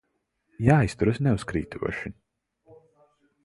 [0.67, 2.13] Jāizturas neuzkrītoši.